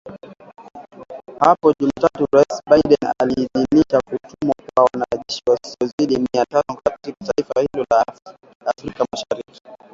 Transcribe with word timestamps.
Hapo 1.39 1.73
Jumatatu 1.79 2.27
Raisi 2.35 2.61
Biden 2.69 3.11
aliidhinisha 3.21 4.01
kutumwa 4.05 4.55
kwa 4.75 4.87
wanajeshi 4.93 5.41
wasiozidi 5.47 6.17
mia 6.17 6.45
tano 6.45 6.79
katika 6.85 7.17
taifa 7.35 7.61
hilo 7.71 7.85
la 7.91 8.05
Afrika 8.67 9.05
mashariki 9.13 9.61